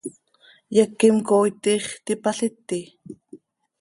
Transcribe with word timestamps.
¿Yequim 0.75 1.15
cooit 1.27 1.55
tiix 1.63 1.85
tipaliti? 2.05 2.81